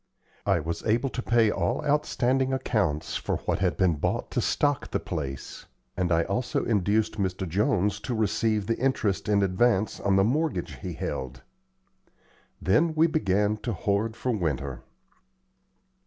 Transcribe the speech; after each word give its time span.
I 0.47 0.59
was 0.59 0.83
able 0.87 1.11
to 1.11 1.21
pay 1.21 1.51
all 1.51 1.85
outstanding 1.85 2.53
accounts 2.53 3.17
for 3.17 3.37
what 3.45 3.59
had 3.59 3.77
been 3.77 3.97
bought 3.97 4.31
to 4.31 4.41
stock 4.41 4.89
the 4.89 4.99
place, 4.99 5.67
and 5.95 6.11
I 6.11 6.23
also 6.23 6.65
induced 6.65 7.19
Mr. 7.19 7.47
Jones 7.47 7.99
to 7.99 8.15
receive 8.15 8.65
the 8.65 8.79
interest 8.79 9.29
in 9.29 9.43
advance 9.43 9.99
on 9.99 10.15
the 10.15 10.23
mortgage 10.23 10.77
he 10.77 10.93
held. 10.93 11.43
Then 12.59 12.95
we 12.95 13.05
began 13.05 13.57
to 13.57 13.73
hoard 13.73 14.15
for 14.15 14.31
winter. 14.31 14.81